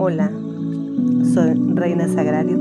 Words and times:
Hola, 0.00 0.30
soy 1.34 1.54
Reina 1.74 2.06
Sagrario. 2.06 2.56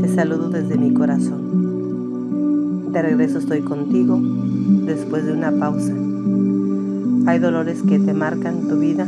Te 0.00 0.08
saludo 0.08 0.50
desde 0.50 0.76
mi 0.76 0.92
corazón. 0.92 2.90
De 2.92 3.00
regreso 3.00 3.38
estoy 3.38 3.60
contigo 3.60 4.18
después 4.84 5.24
de 5.24 5.34
una 5.34 5.52
pausa. 5.52 5.94
Hay 7.30 7.38
dolores 7.38 7.84
que 7.84 8.00
te 8.00 8.12
marcan 8.12 8.66
tu 8.66 8.76
vida, 8.76 9.06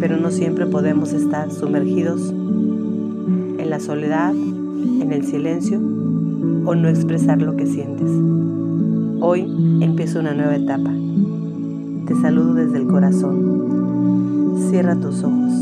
pero 0.00 0.16
no 0.16 0.32
siempre 0.32 0.66
podemos 0.66 1.12
estar 1.12 1.52
sumergidos 1.52 2.30
en 2.30 3.70
la 3.70 3.78
soledad, 3.78 4.34
en 4.34 5.12
el 5.12 5.24
silencio 5.24 5.78
o 5.78 6.74
no 6.74 6.88
expresar 6.88 7.40
lo 7.40 7.54
que 7.54 7.66
sientes. 7.66 8.10
Hoy 9.20 9.42
empieza 9.80 10.18
una 10.18 10.34
nueva 10.34 10.56
etapa. 10.56 10.90
Te 12.08 12.16
saludo 12.16 12.54
desde 12.54 12.78
el 12.78 12.88
corazón. 12.88 13.79
Cierra 14.68 14.94
tus 14.94 15.24
ojos. 15.24 15.52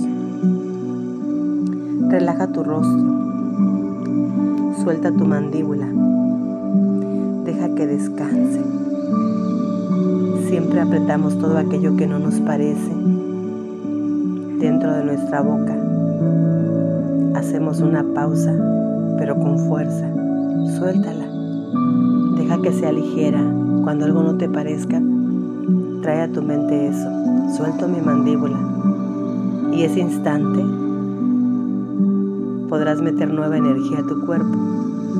Relaja 2.10 2.48
tu 2.48 2.64
rostro. 2.64 3.18
Suelta 4.82 5.12
tu 5.12 5.24
mandíbula. 5.24 5.86
Deja 7.44 7.74
que 7.74 7.86
descanse. 7.86 8.60
Siempre 10.48 10.80
apretamos 10.80 11.38
todo 11.38 11.58
aquello 11.58 11.96
que 11.96 12.06
no 12.06 12.18
nos 12.18 12.40
parece 12.40 12.92
dentro 14.58 14.92
de 14.92 15.04
nuestra 15.04 15.40
boca. 15.42 15.76
Hacemos 17.34 17.80
una 17.80 18.04
pausa, 18.14 18.52
pero 19.16 19.38
con 19.38 19.58
fuerza. 19.60 20.08
Suéltala. 20.76 21.26
Deja 22.36 22.60
que 22.60 22.72
sea 22.72 22.92
ligera. 22.92 23.40
Cuando 23.84 24.04
algo 24.04 24.22
no 24.22 24.36
te 24.36 24.48
parezca, 24.48 25.00
trae 26.02 26.22
a 26.22 26.32
tu 26.32 26.42
mente 26.42 26.88
eso. 26.88 27.08
Suelto 27.56 27.88
mi 27.88 28.00
mandíbula. 28.00 28.77
Y 29.72 29.82
ese 29.82 30.00
instante 30.00 30.64
podrás 32.68 33.00
meter 33.00 33.32
nueva 33.32 33.56
energía 33.56 34.00
a 34.00 34.06
tu 34.06 34.24
cuerpo 34.26 34.56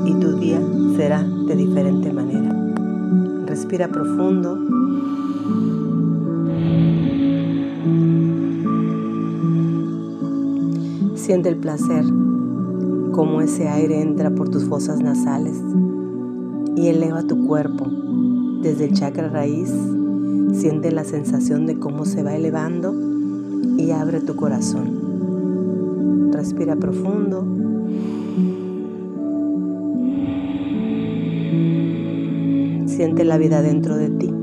y 0.05 0.13
tu 0.15 0.33
día 0.33 0.61
será 0.95 1.23
de 1.23 1.55
diferente 1.55 2.11
manera. 2.13 2.55
Respira 3.45 3.87
profundo. 3.87 4.57
Siente 11.15 11.49
el 11.49 11.57
placer, 11.57 12.05
como 13.11 13.41
ese 13.41 13.67
aire 13.67 14.01
entra 14.01 14.29
por 14.31 14.49
tus 14.49 14.65
fosas 14.65 14.99
nasales 14.99 15.61
y 16.75 16.87
eleva 16.87 17.23
tu 17.23 17.45
cuerpo 17.45 17.87
desde 18.61 18.85
el 18.85 18.93
chakra 18.93 19.29
raíz. 19.29 19.73
Siente 20.53 20.91
la 20.91 21.03
sensación 21.03 21.65
de 21.65 21.77
cómo 21.77 22.05
se 22.05 22.23
va 22.23 22.35
elevando 22.35 22.93
y 23.77 23.91
abre 23.91 24.19
tu 24.19 24.35
corazón. 24.35 26.31
Respira 26.31 26.75
profundo. 26.75 27.45
Siente 32.87 33.23
la 33.23 33.37
vida 33.37 33.61
dentro 33.61 33.95
de 33.95 34.09
ti. 34.09 34.33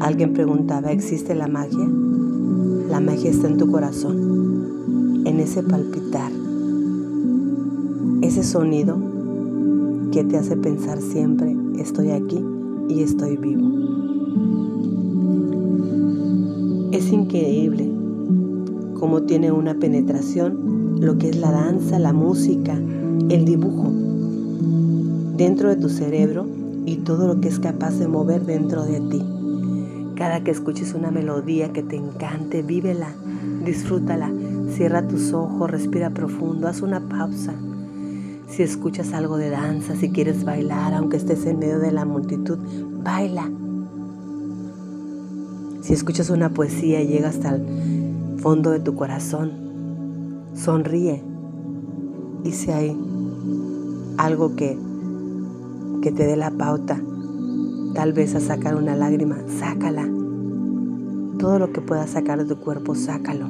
Alguien 0.00 0.32
preguntaba, 0.32 0.92
¿existe 0.92 1.34
la 1.34 1.48
magia? 1.48 1.88
La 2.88 3.00
magia 3.00 3.30
está 3.30 3.48
en 3.48 3.56
tu 3.56 3.70
corazón, 3.70 5.24
en 5.24 5.40
ese 5.40 5.62
palpitar, 5.62 6.30
ese 8.22 8.44
sonido 8.44 8.96
que 10.12 10.22
te 10.22 10.36
hace 10.36 10.56
pensar 10.56 11.00
siempre, 11.00 11.56
estoy 11.78 12.10
aquí 12.10 12.44
y 12.88 13.02
estoy 13.02 13.36
vivo. 13.36 13.66
Es 16.92 17.12
increíble 17.12 17.95
cómo 18.98 19.22
tiene 19.22 19.52
una 19.52 19.74
penetración 19.74 21.00
lo 21.00 21.18
que 21.18 21.28
es 21.28 21.36
la 21.36 21.50
danza, 21.50 21.98
la 21.98 22.12
música, 22.12 22.74
el 23.28 23.44
dibujo 23.44 23.92
dentro 25.36 25.68
de 25.68 25.76
tu 25.76 25.88
cerebro 25.88 26.46
y 26.86 26.96
todo 26.96 27.26
lo 27.26 27.40
que 27.40 27.48
es 27.48 27.58
capaz 27.58 27.98
de 27.98 28.08
mover 28.08 28.46
dentro 28.46 28.84
de 28.84 29.00
ti. 29.00 29.22
Cada 30.16 30.42
que 30.42 30.50
escuches 30.50 30.94
una 30.94 31.10
melodía 31.10 31.72
que 31.72 31.82
te 31.82 31.96
encante, 31.96 32.62
vívela, 32.62 33.12
disfrútala, 33.64 34.32
cierra 34.70 35.06
tus 35.06 35.32
ojos, 35.34 35.70
respira 35.70 36.10
profundo, 36.10 36.68
haz 36.68 36.80
una 36.80 37.00
pausa. 37.00 37.54
Si 38.48 38.62
escuchas 38.62 39.12
algo 39.12 39.36
de 39.36 39.50
danza, 39.50 39.94
si 39.96 40.10
quieres 40.10 40.44
bailar, 40.44 40.94
aunque 40.94 41.18
estés 41.18 41.44
en 41.44 41.58
medio 41.58 41.80
de 41.80 41.92
la 41.92 42.06
multitud, 42.06 42.58
baila. 43.02 43.50
Si 45.82 45.92
escuchas 45.92 46.30
una 46.30 46.48
poesía 46.48 47.02
llega 47.02 47.28
hasta 47.28 47.56
el 47.56 47.95
fondo 48.46 48.70
de 48.70 48.78
tu 48.78 48.94
corazón, 48.94 49.50
sonríe. 50.54 51.20
Y 52.44 52.52
si 52.52 52.70
hay 52.70 52.96
algo 54.18 54.54
que 54.54 54.78
que 56.00 56.12
te 56.12 56.24
dé 56.24 56.36
la 56.36 56.52
pauta, 56.52 57.02
tal 57.92 58.12
vez 58.12 58.36
a 58.36 58.40
sacar 58.40 58.76
una 58.76 58.94
lágrima, 58.94 59.38
sácala. 59.58 60.08
Todo 61.40 61.58
lo 61.58 61.72
que 61.72 61.80
puedas 61.80 62.10
sacar 62.10 62.38
de 62.38 62.44
tu 62.44 62.60
cuerpo, 62.60 62.94
sácalo. 62.94 63.48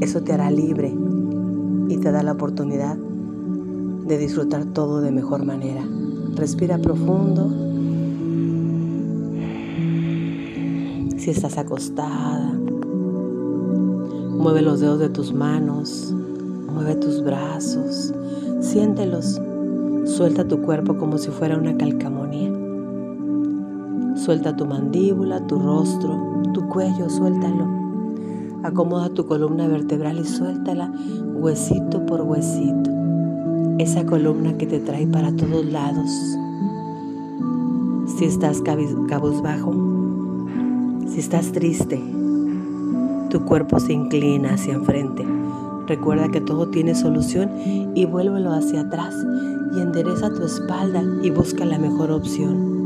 Eso 0.00 0.20
te 0.20 0.34
hará 0.34 0.50
libre 0.50 0.94
y 1.88 1.96
te 1.96 2.12
da 2.12 2.22
la 2.22 2.32
oportunidad 2.32 2.98
de 2.98 4.18
disfrutar 4.18 4.66
todo 4.66 5.00
de 5.00 5.10
mejor 5.10 5.46
manera. 5.46 5.88
Respira 6.34 6.76
profundo. 6.76 7.48
Si 11.16 11.30
estás 11.30 11.56
acostada, 11.56 12.52
mueve 14.38 14.62
los 14.62 14.80
dedos 14.80 14.98
de 14.98 15.08
tus 15.10 15.32
manos, 15.34 16.14
mueve 16.72 16.94
tus 16.96 17.22
brazos, 17.22 18.14
siéntelos 18.60 19.40
Suelta 20.08 20.48
tu 20.48 20.62
cuerpo 20.62 20.96
como 20.96 21.18
si 21.18 21.30
fuera 21.30 21.58
una 21.58 21.76
calcamonía. 21.76 22.50
Suelta 24.16 24.56
tu 24.56 24.64
mandíbula, 24.64 25.46
tu 25.46 25.58
rostro, 25.58 26.42
tu 26.54 26.66
cuello, 26.68 27.10
suéltalo. 27.10 27.66
Acomoda 28.64 29.10
tu 29.10 29.26
columna 29.26 29.68
vertebral 29.68 30.18
y 30.18 30.24
suéltala 30.24 30.90
huesito 31.34 32.04
por 32.06 32.22
huesito. 32.22 32.90
Esa 33.78 34.06
columna 34.06 34.56
que 34.56 34.66
te 34.66 34.80
trae 34.80 35.06
para 35.06 35.30
todos 35.36 35.64
lados. 35.66 36.10
Si 38.06 38.24
estás 38.24 38.62
cabizbajo, 38.62 39.72
si 41.06 41.20
estás 41.20 41.52
triste, 41.52 42.02
tu 43.28 43.44
cuerpo 43.44 43.78
se 43.78 43.92
inclina 43.92 44.54
hacia 44.54 44.74
enfrente. 44.74 45.26
Recuerda 45.86 46.28
que 46.28 46.40
todo 46.40 46.68
tiene 46.68 46.94
solución 46.94 47.50
y 47.94 48.04
vuélvelo 48.04 48.52
hacia 48.52 48.82
atrás 48.82 49.14
y 49.74 49.80
endereza 49.80 50.30
tu 50.30 50.44
espalda 50.44 51.02
y 51.22 51.30
busca 51.30 51.64
la 51.64 51.78
mejor 51.78 52.10
opción. 52.10 52.78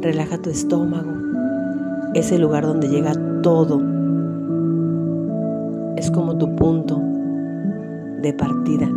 Relaja 0.00 0.38
tu 0.38 0.50
estómago, 0.50 1.12
es 2.14 2.32
el 2.32 2.42
lugar 2.42 2.66
donde 2.66 2.88
llega 2.88 3.12
todo. 3.42 3.82
Es 5.96 6.10
como 6.10 6.36
tu 6.36 6.54
punto 6.56 7.00
de 8.22 8.32
partida. 8.32 8.88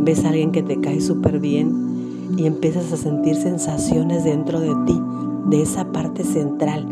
Ves 0.00 0.24
a 0.24 0.28
alguien 0.28 0.52
que 0.52 0.62
te 0.62 0.80
cae 0.80 1.00
súper 1.00 1.40
bien 1.40 2.34
y 2.36 2.46
empiezas 2.46 2.92
a 2.92 2.96
sentir 2.96 3.34
sensaciones 3.36 4.24
dentro 4.24 4.60
de 4.60 4.74
ti, 4.86 5.00
de 5.46 5.62
esa 5.62 5.90
parte 5.92 6.24
central, 6.24 6.86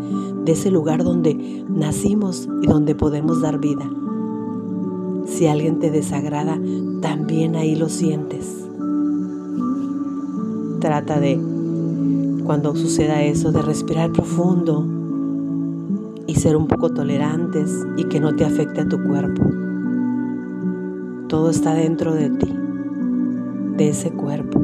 de 0.46 0.52
ese 0.52 0.70
lugar 0.70 1.02
donde 1.02 1.64
nacimos 1.68 2.48
y 2.62 2.68
donde 2.68 2.94
podemos 2.94 3.42
dar 3.42 3.58
vida. 3.58 3.84
Si 5.26 5.48
alguien 5.48 5.80
te 5.80 5.90
desagrada, 5.90 6.58
también 7.02 7.56
ahí 7.56 7.74
lo 7.74 7.88
sientes. 7.88 8.64
Trata 10.78 11.18
de, 11.18 11.40
cuando 12.44 12.76
suceda 12.76 13.24
eso, 13.24 13.50
de 13.50 13.60
respirar 13.60 14.12
profundo 14.12 14.86
y 16.28 16.36
ser 16.36 16.56
un 16.56 16.68
poco 16.68 16.90
tolerantes 16.90 17.84
y 17.96 18.04
que 18.04 18.20
no 18.20 18.36
te 18.36 18.44
afecte 18.44 18.82
a 18.82 18.88
tu 18.88 19.02
cuerpo. 19.02 19.42
Todo 21.28 21.50
está 21.50 21.74
dentro 21.74 22.14
de 22.14 22.30
ti, 22.30 22.54
de 23.76 23.88
ese 23.88 24.12
cuerpo. 24.12 24.62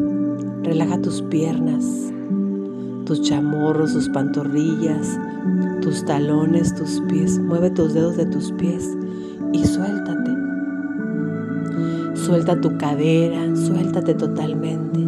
Relaja 0.62 1.02
tus 1.02 1.22
piernas, 1.22 2.12
tus 3.04 3.20
chamorros, 3.22 3.94
tus 3.94 4.08
pantorrillas, 4.10 5.18
tus 5.82 6.04
talones, 6.04 6.74
tus 6.74 7.02
pies. 7.08 7.38
Mueve 7.38 7.70
tus 7.70 7.92
dedos 7.92 8.16
de 8.16 8.24
tus 8.24 8.52
pies 8.52 8.96
y 9.52 9.64
suéltate. 9.66 10.30
Suelta 12.14 12.58
tu 12.60 12.78
cadera, 12.78 13.54
suéltate 13.54 14.14
totalmente. 14.14 15.00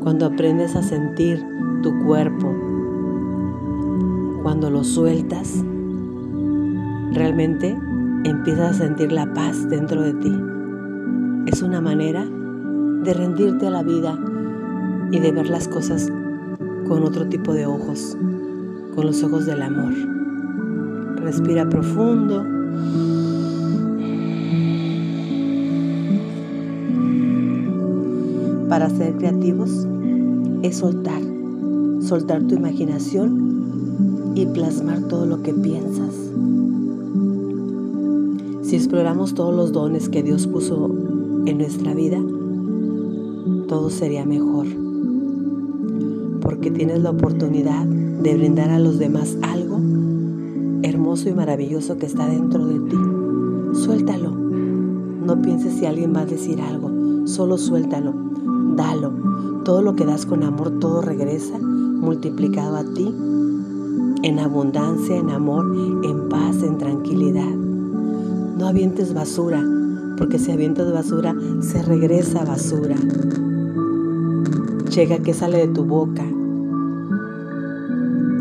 Cuando 0.00 0.26
aprendes 0.26 0.76
a 0.76 0.82
sentir 0.82 1.42
tu 1.82 1.98
cuerpo, 2.04 2.54
cuando 4.42 4.70
lo 4.70 4.84
sueltas, 4.84 5.64
realmente 7.12 7.76
empiezas 8.24 8.76
a 8.76 8.84
sentir 8.84 9.12
la 9.12 9.32
paz 9.32 9.68
dentro 9.68 10.02
de 10.02 10.14
ti. 10.14 10.32
Es 11.46 11.62
una 11.62 11.80
manera 11.80 12.24
de 12.24 13.14
rendirte 13.14 13.66
a 13.66 13.70
la 13.70 13.82
vida 13.82 14.18
y 15.10 15.18
de 15.18 15.32
ver 15.32 15.48
las 15.48 15.68
cosas 15.68 16.12
con 16.86 17.02
otro 17.02 17.26
tipo 17.28 17.52
de 17.54 17.66
ojos, 17.66 18.16
con 18.94 19.06
los 19.06 19.22
ojos 19.22 19.46
del 19.46 19.62
amor. 19.62 19.92
Respira 21.16 21.68
profundo. 21.68 22.44
Para 28.68 28.88
ser 28.90 29.14
creativos 29.16 29.86
es 30.62 30.76
soltar, 30.76 31.22
soltar 32.00 32.42
tu 32.44 32.54
imaginación 32.54 34.32
y 34.34 34.46
plasmar 34.46 35.00
todo 35.02 35.26
lo 35.26 35.42
que 35.42 35.52
piensas. 35.52 36.14
Si 38.62 38.76
exploramos 38.76 39.34
todos 39.34 39.54
los 39.54 39.72
dones 39.72 40.08
que 40.08 40.22
Dios 40.22 40.46
puso 40.46 40.90
en 41.44 41.58
nuestra 41.58 41.92
vida, 41.92 42.18
todo 43.68 43.90
sería 43.90 44.24
mejor, 44.24 44.66
porque 46.40 46.70
tienes 46.70 47.02
la 47.02 47.10
oportunidad 47.10 47.86
de 48.22 48.36
brindar 48.36 48.70
a 48.70 48.78
los 48.78 48.98
demás 48.98 49.36
algo 49.42 49.80
hermoso 50.82 51.28
y 51.28 51.32
maravilloso 51.32 51.98
que 51.98 52.06
está 52.06 52.26
dentro 52.26 52.66
de 52.66 52.78
ti. 52.80 52.96
Suéltalo. 53.74 54.30
No 54.30 55.40
pienses 55.42 55.74
si 55.74 55.86
alguien 55.86 56.14
va 56.14 56.20
a 56.20 56.26
decir 56.26 56.60
algo. 56.60 57.26
Solo 57.26 57.58
suéltalo. 57.58 58.12
Dalo. 58.76 59.12
Todo 59.64 59.82
lo 59.82 59.94
que 59.94 60.04
das 60.04 60.26
con 60.26 60.42
amor, 60.42 60.78
todo 60.80 61.02
regresa 61.02 61.58
multiplicado 61.58 62.76
a 62.76 62.84
ti 62.84 63.14
en 64.22 64.38
abundancia, 64.38 65.16
en 65.16 65.30
amor, 65.30 65.64
en 66.04 66.28
paz, 66.28 66.62
en 66.62 66.78
tranquilidad. 66.78 67.54
No 68.58 68.66
avientes 68.66 69.14
basura, 69.14 69.64
porque 70.16 70.38
si 70.38 70.52
avientas 70.52 70.92
basura, 70.92 71.34
se 71.60 71.82
regresa 71.82 72.44
basura. 72.44 72.96
Llega 74.94 75.18
que 75.18 75.34
sale 75.34 75.66
de 75.66 75.72
tu 75.72 75.84
boca. 75.84 76.24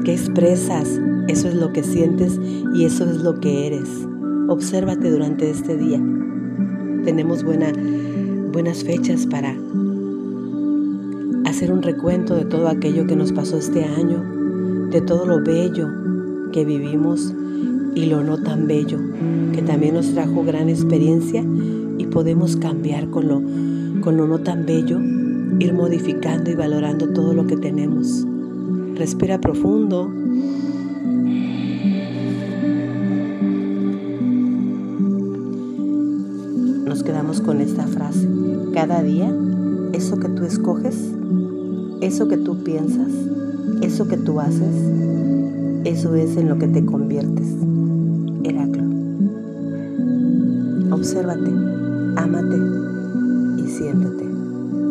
¿Qué 0.03 0.13
expresas? 0.13 0.99
Eso 1.27 1.47
es 1.47 1.53
lo 1.53 1.71
que 1.73 1.83
sientes 1.83 2.39
y 2.73 2.85
eso 2.85 3.07
es 3.07 3.21
lo 3.21 3.39
que 3.39 3.67
eres. 3.67 3.87
Obsérvate 4.47 5.11
durante 5.11 5.51
este 5.51 5.77
día. 5.77 6.01
Tenemos 7.03 7.43
buenas 7.43 8.83
fechas 8.83 9.27
para 9.27 9.55
hacer 11.45 11.71
un 11.71 11.83
recuento 11.83 12.35
de 12.35 12.45
todo 12.45 12.67
aquello 12.67 13.05
que 13.05 13.15
nos 13.15 13.31
pasó 13.31 13.57
este 13.57 13.83
año, 13.83 14.89
de 14.89 15.01
todo 15.01 15.27
lo 15.27 15.43
bello 15.43 15.87
que 16.51 16.65
vivimos 16.65 17.31
y 17.93 18.07
lo 18.07 18.23
no 18.23 18.41
tan 18.41 18.65
bello, 18.65 18.97
que 19.53 19.61
también 19.61 19.93
nos 19.93 20.11
trajo 20.15 20.43
gran 20.43 20.67
experiencia 20.67 21.45
y 21.99 22.07
podemos 22.07 22.55
cambiar 22.55 23.07
con 23.11 23.27
lo, 23.27 23.41
con 24.01 24.17
lo 24.17 24.25
no 24.25 24.39
tan 24.39 24.65
bello, 24.65 24.99
ir 25.59 25.73
modificando 25.73 26.49
y 26.49 26.55
valorando 26.55 27.09
todo 27.09 27.35
lo 27.35 27.45
que 27.45 27.57
tenemos. 27.57 28.25
Respira 29.01 29.41
profundo. 29.41 30.11
Nos 36.85 37.01
quedamos 37.01 37.41
con 37.41 37.61
esta 37.61 37.87
frase. 37.87 38.29
Cada 38.75 39.01
día, 39.01 39.35
eso 39.93 40.19
que 40.19 40.29
tú 40.29 40.45
escoges, 40.45 40.95
eso 42.01 42.27
que 42.27 42.37
tú 42.37 42.63
piensas, 42.63 43.11
eso 43.81 44.07
que 44.07 44.17
tú 44.17 44.39
haces, 44.39 44.75
eso 45.83 46.13
es 46.13 46.37
en 46.37 46.47
lo 46.47 46.59
que 46.59 46.67
te 46.67 46.85
conviertes. 46.85 47.55
Heraclo. 48.43 48.83
Obsérvate, 50.91 51.49
ámate 52.17 52.57
y 53.63 53.67
siéntete. 53.67 54.30